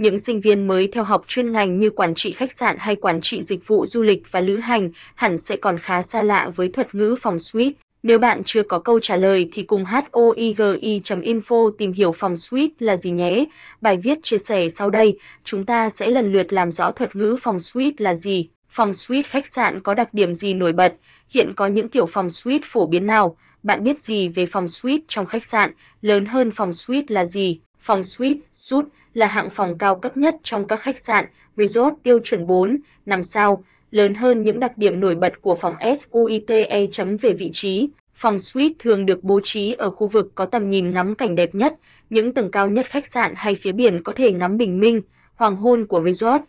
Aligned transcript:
những 0.00 0.18
sinh 0.18 0.40
viên 0.40 0.66
mới 0.66 0.86
theo 0.86 1.04
học 1.04 1.24
chuyên 1.26 1.52
ngành 1.52 1.80
như 1.80 1.90
quản 1.90 2.14
trị 2.14 2.32
khách 2.32 2.52
sạn 2.52 2.76
hay 2.78 2.96
quản 2.96 3.20
trị 3.20 3.42
dịch 3.42 3.66
vụ 3.66 3.86
du 3.86 4.02
lịch 4.02 4.22
và 4.32 4.40
lữ 4.40 4.56
hành 4.56 4.90
hẳn 5.14 5.38
sẽ 5.38 5.56
còn 5.56 5.78
khá 5.78 6.02
xa 6.02 6.22
lạ 6.22 6.50
với 6.56 6.68
thuật 6.68 6.94
ngữ 6.94 7.14
phòng 7.20 7.38
suite. 7.38 7.70
Nếu 8.02 8.18
bạn 8.18 8.42
chưa 8.44 8.62
có 8.62 8.78
câu 8.78 9.00
trả 9.00 9.16
lời 9.16 9.48
thì 9.52 9.62
cùng 9.62 9.84
hoigi.info 9.84 11.70
tìm 11.78 11.92
hiểu 11.92 12.12
phòng 12.12 12.36
suite 12.36 12.74
là 12.78 12.96
gì 12.96 13.10
nhé. 13.10 13.44
Bài 13.80 13.96
viết 13.96 14.18
chia 14.22 14.38
sẻ 14.38 14.68
sau 14.68 14.90
đây, 14.90 15.18
chúng 15.44 15.66
ta 15.66 15.88
sẽ 15.90 16.10
lần 16.10 16.32
lượt 16.32 16.52
làm 16.52 16.72
rõ 16.72 16.90
thuật 16.90 17.16
ngữ 17.16 17.36
phòng 17.42 17.60
suite 17.60 17.96
là 17.98 18.14
gì. 18.14 18.48
Phòng 18.68 18.94
suite 18.94 19.28
khách 19.28 19.46
sạn 19.46 19.80
có 19.80 19.94
đặc 19.94 20.14
điểm 20.14 20.34
gì 20.34 20.54
nổi 20.54 20.72
bật? 20.72 20.94
Hiện 21.30 21.52
có 21.56 21.66
những 21.66 21.88
kiểu 21.88 22.06
phòng 22.06 22.30
suite 22.30 22.64
phổ 22.64 22.86
biến 22.86 23.06
nào? 23.06 23.36
Bạn 23.62 23.84
biết 23.84 23.98
gì 23.98 24.28
về 24.28 24.46
phòng 24.46 24.68
suite 24.68 25.04
trong 25.08 25.26
khách 25.26 25.44
sạn? 25.44 25.70
Lớn 26.02 26.26
hơn 26.26 26.50
phòng 26.50 26.72
suite 26.72 27.06
là 27.08 27.24
gì? 27.24 27.60
Phòng 27.80 28.04
suite, 28.04 28.40
suite 28.52 28.88
là 29.14 29.26
hạng 29.26 29.50
phòng 29.50 29.78
cao 29.78 29.96
cấp 29.96 30.16
nhất 30.16 30.36
trong 30.42 30.66
các 30.66 30.80
khách 30.80 30.98
sạn, 30.98 31.24
resort 31.56 31.94
tiêu 32.02 32.18
chuẩn 32.24 32.46
4, 32.46 32.78
5 33.06 33.24
sao, 33.24 33.64
lớn 33.90 34.14
hơn 34.14 34.42
những 34.42 34.60
đặc 34.60 34.78
điểm 34.78 35.00
nổi 35.00 35.14
bật 35.14 35.42
của 35.42 35.54
phòng 35.54 35.74
SUITE. 35.80 36.86
chấm 36.90 37.16
Về 37.16 37.32
vị 37.32 37.50
trí, 37.52 37.88
phòng 38.14 38.38
suite 38.38 38.74
thường 38.78 39.06
được 39.06 39.24
bố 39.24 39.40
trí 39.44 39.72
ở 39.72 39.90
khu 39.90 40.06
vực 40.06 40.32
có 40.34 40.46
tầm 40.46 40.70
nhìn 40.70 40.90
ngắm 40.90 41.14
cảnh 41.14 41.34
đẹp 41.34 41.54
nhất, 41.54 41.74
những 42.10 42.34
tầng 42.34 42.50
cao 42.50 42.68
nhất 42.68 42.86
khách 42.86 43.06
sạn 43.06 43.32
hay 43.36 43.54
phía 43.54 43.72
biển 43.72 44.02
có 44.02 44.12
thể 44.16 44.32
ngắm 44.32 44.56
bình 44.56 44.80
minh, 44.80 45.00
hoàng 45.34 45.56
hôn 45.56 45.86
của 45.86 46.02
resort. 46.04 46.42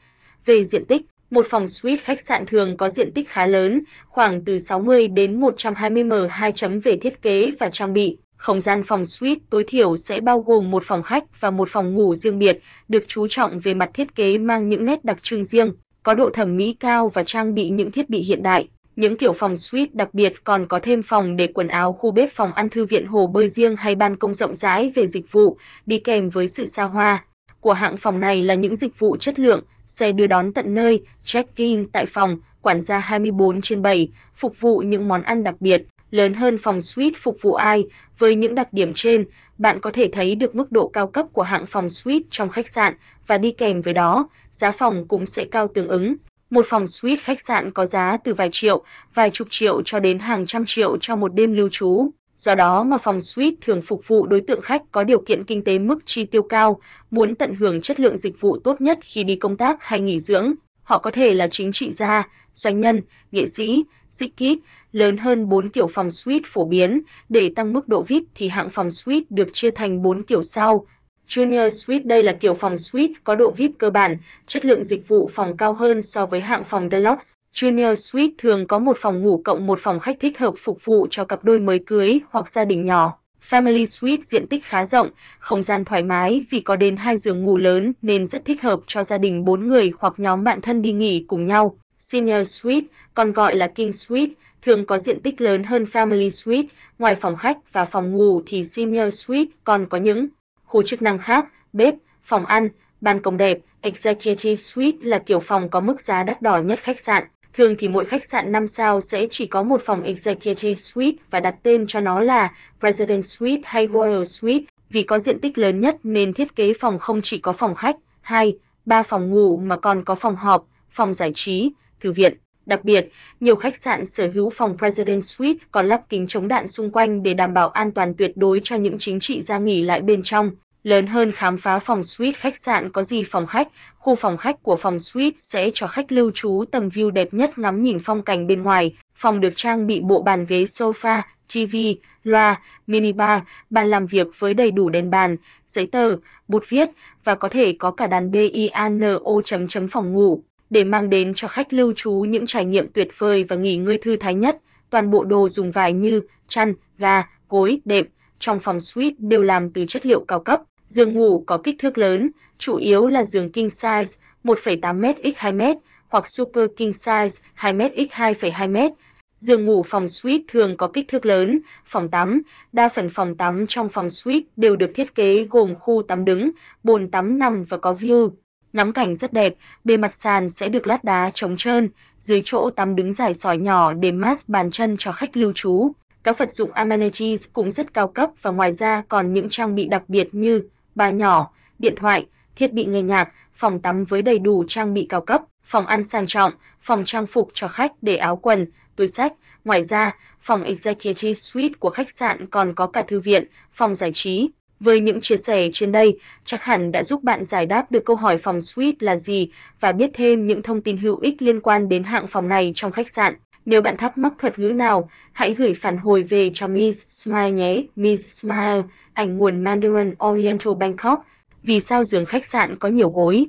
Về 0.46 0.64
diện 0.64 0.86
tích, 0.86 1.02
một 1.30 1.46
phòng 1.50 1.68
suite 1.68 2.04
khách 2.04 2.22
sạn 2.22 2.46
thường 2.46 2.78
có 2.78 2.90
diện 2.90 3.12
tích 3.12 3.30
khá 3.30 3.46
lớn, 3.46 3.82
khoảng 4.08 4.46
từ 4.46 4.60
60 4.60 5.08
đến 5.08 5.40
120 5.40 6.04
m2 6.04 6.52
chấm 6.52 6.80
về 6.80 6.98
thiết 6.98 7.22
kế 7.22 7.52
và 7.60 7.70
trang 7.70 7.94
bị. 7.94 8.18
Không 8.42 8.62
gian 8.62 8.84
phòng 8.84 9.06
suite 9.06 9.42
tối 9.50 9.64
thiểu 9.68 9.98
sẽ 9.98 10.22
bao 10.22 10.40
gồm 10.40 10.72
một 10.72 10.84
phòng 10.86 11.04
khách 11.04 11.42
và 11.42 11.52
một 11.52 11.70
phòng 11.70 11.94
ngủ 11.94 12.16
riêng 12.16 12.40
biệt, 12.40 12.60
được 12.88 13.04
chú 13.08 13.28
trọng 13.28 13.60
về 13.60 13.74
mặt 13.74 13.90
thiết 13.94 14.16
kế 14.16 14.38
mang 14.38 14.70
những 14.70 14.86
nét 14.86 15.06
đặc 15.06 15.18
trưng 15.22 15.44
riêng, 15.44 15.74
có 16.04 16.14
độ 16.14 16.30
thẩm 16.30 16.58
mỹ 16.58 16.76
cao 16.80 17.10
và 17.10 17.24
trang 17.24 17.54
bị 17.54 17.70
những 17.70 17.92
thiết 17.92 18.10
bị 18.10 18.20
hiện 18.20 18.44
đại. 18.44 18.68
Những 18.96 19.18
kiểu 19.18 19.34
phòng 19.34 19.58
suite 19.58 19.92
đặc 19.94 20.14
biệt 20.14 20.34
còn 20.44 20.68
có 20.68 20.80
thêm 20.84 21.04
phòng 21.04 21.38
để 21.38 21.48
quần 21.48 21.68
áo, 21.68 21.94
khu 21.94 22.12
bếp, 22.12 22.30
phòng 22.32 22.54
ăn, 22.54 22.70
thư 22.70 22.86
viện, 22.86 23.06
hồ 23.06 23.28
bơi 23.28 23.48
riêng 23.48 23.76
hay 23.76 23.96
ban 23.96 24.16
công 24.18 24.34
rộng 24.34 24.56
rãi 24.56 24.92
về 24.96 25.08
dịch 25.08 25.32
vụ, 25.32 25.58
đi 25.86 25.98
kèm 25.98 26.30
với 26.30 26.48
sự 26.48 26.66
xa 26.66 26.84
hoa 26.84 27.26
của 27.60 27.74
hạng 27.74 27.98
phòng 27.98 28.20
này 28.20 28.44
là 28.44 28.54
những 28.54 28.76
dịch 28.76 29.00
vụ 29.00 29.18
chất 29.18 29.40
lượng, 29.40 29.64
xe 29.86 30.12
đưa 30.12 30.28
đón 30.28 30.54
tận 30.54 30.74
nơi, 30.74 31.02
check-in 31.24 31.88
tại 31.92 32.06
phòng, 32.06 32.38
quản 32.62 32.82
gia 32.82 33.00
24 33.00 33.62
trên 33.62 33.82
7, 33.82 34.10
phục 34.36 34.60
vụ 34.60 34.78
những 34.78 35.08
món 35.08 35.22
ăn 35.22 35.44
đặc 35.44 35.56
biệt, 35.60 35.84
lớn 36.12 36.34
hơn 36.34 36.58
phòng 36.58 36.82
suite 36.82 37.20
phục 37.22 37.38
vụ 37.42 37.54
ai. 37.54 37.86
Với 38.18 38.36
những 38.36 38.56
đặc 38.56 38.74
điểm 38.74 38.94
trên, 38.96 39.26
bạn 39.58 39.80
có 39.80 39.92
thể 39.94 40.10
thấy 40.12 40.36
được 40.36 40.56
mức 40.56 40.72
độ 40.72 40.88
cao 40.88 41.08
cấp 41.08 41.26
của 41.34 41.42
hạng 41.42 41.66
phòng 41.66 41.90
suite 41.90 42.26
trong 42.30 42.50
khách 42.50 42.68
sạn 42.68 42.94
và 43.28 43.38
đi 43.38 43.52
kèm 43.52 43.82
với 43.82 43.94
đó, 43.94 44.30
giá 44.52 44.72
phòng 44.72 45.08
cũng 45.08 45.26
sẽ 45.26 45.46
cao 45.52 45.68
tương 45.68 45.88
ứng. 45.88 46.16
Một 46.50 46.66
phòng 46.70 46.88
suite 46.88 47.22
khách 47.24 47.42
sạn 47.42 47.72
có 47.72 47.86
giá 47.86 48.18
từ 48.24 48.34
vài 48.34 48.50
triệu, 48.52 48.84
vài 49.14 49.30
chục 49.30 49.48
triệu 49.52 49.82
cho 49.86 50.00
đến 50.00 50.20
hàng 50.20 50.46
trăm 50.46 50.64
triệu 50.68 50.98
cho 50.98 51.16
một 51.16 51.34
đêm 51.34 51.54
lưu 51.54 51.70
trú. 51.72 52.10
Do 52.36 52.56
đó 52.56 52.84
mà 52.84 52.98
phòng 52.98 53.22
suite 53.22 53.56
thường 53.62 53.82
phục 53.82 54.08
vụ 54.08 54.28
đối 54.28 54.42
tượng 54.42 54.62
khách 54.62 54.92
có 54.92 55.04
điều 55.04 55.20
kiện 55.20 55.44
kinh 55.44 55.64
tế 55.64 55.80
mức 55.80 56.00
chi 56.06 56.26
tiêu 56.26 56.42
cao, 56.42 56.82
muốn 57.12 57.36
tận 57.36 57.56
hưởng 57.56 57.82
chất 57.82 58.00
lượng 58.00 58.18
dịch 58.18 58.42
vụ 58.42 58.58
tốt 58.64 58.82
nhất 58.82 59.00
khi 59.02 59.24
đi 59.24 59.36
công 59.36 59.58
tác 59.58 59.84
hay 59.84 60.00
nghỉ 60.00 60.20
dưỡng. 60.20 60.54
Họ 60.92 61.00
có 61.00 61.12
thể 61.12 61.34
là 61.34 61.48
chính 61.48 61.72
trị 61.72 61.92
gia, 61.92 62.28
doanh 62.54 62.82
nhân, 62.82 63.02
nghệ 63.32 63.48
sĩ, 63.48 63.84
dịch 64.10 64.38
kít, 64.38 64.60
lớn 64.92 65.18
hơn 65.18 65.50
4 65.50 65.70
kiểu 65.70 65.88
phòng 65.88 66.12
suite 66.12 66.44
phổ 66.46 66.66
biến, 66.66 67.02
để 67.30 67.52
tăng 67.56 67.74
mức 67.74 67.88
độ 67.88 68.02
VIP 68.02 68.24
thì 68.36 68.48
hạng 68.48 68.70
phòng 68.70 68.92
suite 68.92 69.26
được 69.30 69.50
chia 69.54 69.72
thành 69.72 70.02
4 70.02 70.24
kiểu 70.24 70.44
sau. 70.44 70.86
Junior 71.28 71.70
Suite 71.70 72.04
đây 72.04 72.24
là 72.24 72.34
kiểu 72.34 72.54
phòng 72.54 72.78
suite 72.78 73.14
có 73.24 73.36
độ 73.36 73.52
VIP 73.52 73.72
cơ 73.78 73.90
bản, 73.90 74.18
chất 74.48 74.66
lượng 74.66 74.84
dịch 74.84 75.08
vụ 75.08 75.30
phòng 75.34 75.58
cao 75.58 75.74
hơn 75.74 76.02
so 76.02 76.26
với 76.26 76.42
hạng 76.42 76.64
phòng 76.64 76.90
Deluxe. 76.92 77.34
Junior 77.54 77.96
Suite 77.96 78.34
thường 78.38 78.68
có 78.68 78.80
một 78.80 78.98
phòng 79.00 79.22
ngủ 79.22 79.42
cộng 79.46 79.68
một 79.68 79.80
phòng 79.80 80.00
khách 80.00 80.18
thích 80.20 80.40
hợp 80.40 80.54
phục 80.58 80.86
vụ 80.86 81.08
cho 81.10 81.26
cặp 81.26 81.44
đôi 81.44 81.60
mới 81.60 81.80
cưới 81.80 82.20
hoặc 82.30 82.50
gia 82.50 82.66
đình 82.66 82.86
nhỏ. 82.86 83.21
Family 83.50 83.86
Suite 83.86 84.22
diện 84.22 84.48
tích 84.48 84.66
khá 84.66 84.86
rộng, 84.86 85.10
không 85.40 85.64
gian 85.64 85.86
thoải 85.86 86.04
mái 86.04 86.46
vì 86.50 86.60
có 86.60 86.76
đến 86.76 86.96
hai 86.98 87.18
giường 87.18 87.44
ngủ 87.44 87.58
lớn 87.58 87.94
nên 88.02 88.26
rất 88.26 88.46
thích 88.46 88.62
hợp 88.62 88.80
cho 88.88 89.04
gia 89.04 89.18
đình 89.18 89.46
4 89.46 89.68
người 89.68 89.92
hoặc 90.00 90.14
nhóm 90.18 90.44
bạn 90.44 90.62
thân 90.62 90.82
đi 90.82 90.92
nghỉ 90.92 91.26
cùng 91.28 91.48
nhau. 91.48 91.78
Senior 92.00 92.48
Suite, 92.48 92.88
còn 93.14 93.34
gọi 93.34 93.56
là 93.56 93.68
King 93.68 93.92
Suite, 93.92 94.34
thường 94.62 94.86
có 94.86 95.00
diện 95.00 95.20
tích 95.20 95.42
lớn 95.42 95.64
hơn 95.64 95.84
Family 95.84 96.30
Suite, 96.30 96.68
ngoài 97.00 97.16
phòng 97.16 97.36
khách 97.36 97.74
và 97.74 97.86
phòng 97.86 98.12
ngủ 98.12 98.42
thì 98.46 98.64
Senior 98.64 99.14
Suite 99.14 99.52
còn 99.64 99.86
có 99.90 99.98
những 99.98 100.28
khu 100.66 100.84
chức 100.84 101.02
năng 101.02 101.18
khác, 101.20 101.46
bếp, 101.74 101.96
phòng 102.24 102.46
ăn, 102.46 102.70
ban 103.02 103.22
công 103.22 103.38
đẹp. 103.38 103.60
Executive 103.82 104.56
Suite 104.56 104.98
là 105.02 105.20
kiểu 105.20 105.40
phòng 105.40 105.70
có 105.70 105.80
mức 105.80 106.02
giá 106.02 106.24
đắt 106.24 106.42
đỏ 106.42 106.58
nhất 106.62 106.80
khách 106.84 107.00
sạn. 107.00 107.24
Thường 107.54 107.76
thì 107.78 107.88
mỗi 107.88 108.06
khách 108.06 108.24
sạn 108.24 108.52
5 108.52 108.68
sao 108.68 109.02
sẽ 109.02 109.28
chỉ 109.30 109.46
có 109.46 109.64
một 109.64 109.82
phòng 109.86 110.04
Executive 110.04 110.76
Suite 110.76 111.18
và 111.32 111.40
đặt 111.40 111.56
tên 111.64 111.88
cho 111.88 112.00
nó 112.00 112.20
là 112.20 112.52
President 112.80 113.26
Suite 113.26 113.62
hay 113.66 113.88
Royal 113.94 114.24
Suite. 114.24 114.66
Vì 114.90 115.04
có 115.04 115.20
diện 115.20 115.40
tích 115.40 115.58
lớn 115.58 115.80
nhất 115.80 115.98
nên 116.04 116.34
thiết 116.34 116.56
kế 116.56 116.74
phòng 116.74 117.00
không 117.00 117.22
chỉ 117.22 117.38
có 117.38 117.54
phòng 117.54 117.76
khách, 117.76 117.96
2, 118.22 118.58
3 118.86 119.04
phòng 119.04 119.30
ngủ 119.30 119.58
mà 119.58 119.78
còn 119.78 120.04
có 120.04 120.16
phòng 120.16 120.36
họp, 120.36 120.66
phòng 120.90 121.14
giải 121.14 121.32
trí, 121.36 121.72
thư 122.00 122.12
viện. 122.12 122.34
Đặc 122.66 122.84
biệt, 122.84 123.10
nhiều 123.40 123.56
khách 123.56 123.78
sạn 123.78 124.06
sở 124.06 124.30
hữu 124.34 124.50
phòng 124.50 124.78
President 124.78 125.26
Suite 125.26 125.66
còn 125.72 125.88
lắp 125.88 126.02
kính 126.10 126.28
chống 126.28 126.48
đạn 126.48 126.68
xung 126.68 126.92
quanh 126.92 127.24
để 127.24 127.34
đảm 127.34 127.54
bảo 127.54 127.70
an 127.70 127.92
toàn 127.92 128.14
tuyệt 128.14 128.32
đối 128.36 128.62
cho 128.64 128.76
những 128.76 128.98
chính 128.98 129.20
trị 129.20 129.42
gia 129.42 129.58
nghỉ 129.58 129.82
lại 129.82 130.02
bên 130.02 130.24
trong. 130.24 130.52
Lớn 130.84 131.08
hơn 131.08 131.32
khám 131.32 131.58
phá 131.58 131.80
phòng 131.80 132.04
suite 132.04 132.40
khách 132.40 132.58
sạn 132.58 132.92
có 132.92 133.04
gì 133.04 133.24
phòng 133.24 133.48
khách, 133.48 133.68
khu 133.98 134.16
phòng 134.16 134.38
khách 134.38 134.64
của 134.64 134.76
phòng 134.76 135.00
suite 135.00 135.36
sẽ 135.38 135.70
cho 135.74 135.88
khách 135.88 136.12
lưu 136.12 136.32
trú 136.32 136.64
tầm 136.72 136.90
view 136.90 137.10
đẹp 137.10 137.34
nhất 137.34 137.58
ngắm 137.58 137.84
nhìn 137.84 138.00
phong 138.00 138.24
cảnh 138.24 138.48
bên 138.48 138.64
ngoài. 138.64 138.96
Phòng 139.16 139.40
được 139.40 139.54
trang 139.56 139.88
bị 139.88 140.02
bộ 140.02 140.22
bàn 140.22 140.46
ghế 140.46 140.64
sofa, 140.64 141.22
TV, 141.54 141.76
loa, 142.24 142.62
minibar, 142.88 143.42
bàn 143.70 143.90
làm 143.90 144.06
việc 144.06 144.28
với 144.40 144.54
đầy 144.54 144.72
đủ 144.72 144.90
đèn 144.90 145.10
bàn, 145.10 145.38
giấy 145.68 145.88
tờ, 145.88 146.16
bút 146.48 146.64
viết 146.70 146.90
và 147.24 147.36
có 147.36 147.50
thể 147.50 147.76
có 147.80 147.92
cả 147.92 148.08
đàn 148.08 148.32
piano 148.32 149.18
chấm 149.46 149.68
chấm 149.68 149.88
phòng 149.88 150.14
ngủ 150.14 150.44
để 150.70 150.84
mang 150.84 151.10
đến 151.10 151.34
cho 151.36 151.48
khách 151.48 151.74
lưu 151.74 151.94
trú 151.96 152.14
những 152.14 152.46
trải 152.46 152.66
nghiệm 152.66 152.88
tuyệt 152.94 153.08
vời 153.18 153.44
và 153.44 153.56
nghỉ 153.56 153.78
ngơi 153.78 153.98
thư 153.98 154.16
thái 154.16 154.34
nhất. 154.34 154.58
Toàn 154.90 155.12
bộ 155.12 155.24
đồ 155.24 155.50
dùng 155.50 155.72
vải 155.72 155.94
như 155.94 156.22
chăn, 156.48 156.74
ga, 156.98 157.24
gối, 157.50 157.82
đệm 157.86 158.06
trong 158.40 158.60
phòng 158.60 158.80
suite 158.80 159.16
đều 159.20 159.44
làm 159.44 159.70
từ 159.70 159.86
chất 159.86 160.06
liệu 160.06 160.26
cao 160.28 160.40
cấp. 160.40 160.62
Giường 160.92 161.14
ngủ 161.14 161.44
có 161.48 161.58
kích 161.58 161.76
thước 161.80 161.98
lớn, 161.98 162.30
chủ 162.58 162.76
yếu 162.76 163.08
là 163.08 163.24
giường 163.24 163.52
king 163.52 163.68
size 163.68 164.20
1,8m 164.44 165.14
x 165.24 165.38
2m 165.38 165.76
hoặc 166.10 166.28
super 166.28 166.66
king 166.78 166.92
size 166.92 167.42
2m 167.58 167.90
x 168.08 168.12
2,2m. 168.12 168.92
Giường 169.40 169.66
ngủ 169.66 169.84
phòng 169.84 170.08
suite 170.08 170.44
thường 170.48 170.78
có 170.78 170.88
kích 170.88 171.08
thước 171.08 171.26
lớn, 171.26 171.60
phòng 171.86 172.10
tắm, 172.10 172.42
đa 172.74 172.90
phần 172.90 173.10
phòng 173.10 173.36
tắm 173.36 173.68
trong 173.68 173.90
phòng 173.90 174.10
suite 174.10 174.48
đều 174.58 174.76
được 174.76 174.92
thiết 174.96 175.16
kế 175.16 175.48
gồm 175.50 175.76
khu 175.76 176.02
tắm 176.08 176.26
đứng, 176.26 176.52
bồn 176.84 177.12
tắm 177.12 177.40
nằm 177.40 177.64
và 177.64 177.78
có 177.78 177.94
view 177.94 178.30
ngắm 178.74 178.94
cảnh 178.94 179.16
rất 179.16 179.34
đẹp, 179.34 179.54
bề 179.84 179.98
mặt 179.98 180.14
sàn 180.14 180.50
sẽ 180.50 180.70
được 180.70 180.88
lát 180.88 181.04
đá 181.04 181.32
trống 181.34 181.58
trơn, 181.58 181.90
dưới 182.20 182.42
chỗ 182.46 182.70
tắm 182.70 182.96
đứng 182.96 183.14
dài 183.14 183.34
sỏi 183.34 183.58
nhỏ 183.58 183.94
để 183.94 184.12
mát 184.12 184.38
bàn 184.48 184.72
chân 184.72 184.96
cho 185.00 185.12
khách 185.12 185.38
lưu 185.38 185.52
trú. 185.56 185.92
Các 186.24 186.38
vật 186.38 186.52
dụng 186.52 186.72
amenities 186.72 187.48
cũng 187.54 187.72
rất 187.72 187.94
cao 187.94 188.08
cấp 188.08 188.30
và 188.42 188.52
ngoài 188.52 188.74
ra 188.74 189.04
còn 189.08 189.34
những 189.34 189.50
trang 189.50 189.76
bị 189.76 189.86
đặc 189.86 190.04
biệt 190.08 190.30
như 190.32 190.62
bà 190.96 191.10
nhỏ, 191.10 191.52
điện 191.80 191.96
thoại, 191.98 192.26
thiết 192.56 192.74
bị 192.74 192.86
nghe 192.86 193.02
nhạc, 193.02 193.30
phòng 193.54 193.80
tắm 193.80 194.04
với 194.04 194.22
đầy 194.22 194.40
đủ 194.40 194.64
trang 194.68 194.94
bị 194.94 195.06
cao 195.10 195.22
cấp, 195.22 195.42
phòng 195.64 195.86
ăn 195.86 196.04
sang 196.04 196.28
trọng, 196.28 196.52
phòng 196.80 197.06
trang 197.06 197.28
phục 197.28 197.50
cho 197.54 197.68
khách 197.68 197.92
để 198.02 198.16
áo 198.16 198.36
quần, 198.36 198.68
túi 198.96 199.08
sách. 199.08 199.34
Ngoài 199.66 199.84
ra, 199.84 200.16
phòng 200.40 200.64
Executive 200.64 201.34
Suite 201.34 201.74
của 201.80 201.90
khách 201.90 202.12
sạn 202.12 202.48
còn 202.48 202.74
có 202.76 202.88
cả 202.88 203.02
thư 203.02 203.20
viện, 203.20 203.46
phòng 203.72 203.96
giải 203.96 204.12
trí, 204.14 204.50
với 204.80 205.00
những 205.00 205.22
chia 205.22 205.38
sẻ 205.38 205.70
trên 205.74 205.92
đây, 205.92 206.20
chắc 206.44 206.64
hẳn 206.64 206.92
đã 206.92 207.04
giúp 207.04 207.24
bạn 207.24 207.46
giải 207.46 207.66
đáp 207.66 207.92
được 207.92 208.06
câu 208.06 208.16
hỏi 208.16 208.38
phòng 208.38 208.62
suite 208.62 208.98
là 209.00 209.16
gì 209.16 209.50
và 209.80 209.92
biết 209.92 210.12
thêm 210.14 210.48
những 210.48 210.62
thông 210.62 210.82
tin 210.82 210.98
hữu 210.98 211.20
ích 211.20 211.42
liên 211.42 211.62
quan 211.62 211.90
đến 211.90 212.04
hạng 212.04 212.28
phòng 212.28 212.48
này 212.48 212.72
trong 212.76 212.92
khách 212.92 213.12
sạn. 213.12 213.34
Nếu 213.66 213.82
bạn 213.82 213.98
thắc 213.98 214.18
mắc 214.18 214.34
thuật 214.40 214.60
ngữ 214.60 214.70
nào, 214.70 215.10
hãy 215.32 215.54
gửi 215.54 215.74
phản 215.74 215.98
hồi 215.98 216.24
về 216.24 216.52
cho 216.54 216.68
Miss 216.68 217.10
Smile 217.10 217.52
nhé. 217.52 217.84
Miss 217.96 218.42
Smile, 218.42 218.82
ảnh 219.14 219.38
nguồn 219.38 219.64
Mandarin 219.64 220.14
Oriental 220.26 220.74
Bangkok. 220.74 221.26
Vì 221.64 221.80
sao 221.80 222.04
giường 222.04 222.26
khách 222.26 222.46
sạn 222.46 222.76
có 222.80 222.90
nhiều 222.90 223.10
gối? 223.10 223.48